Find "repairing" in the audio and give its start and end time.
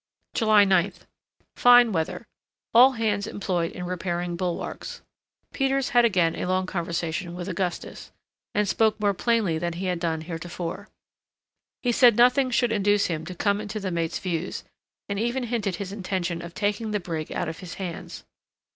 3.85-4.35